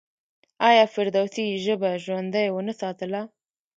آیا 0.69 0.85
فردوسي 0.93 1.45
ژبه 1.65 1.89
ژوندۍ 2.05 2.47
ونه 2.51 2.73
ساتله؟ 2.81 3.21